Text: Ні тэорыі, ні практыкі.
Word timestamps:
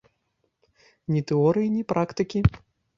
Ні 1.17 1.21
тэорыі, 1.29 1.73
ні 1.77 1.83
практыкі. 1.95 2.39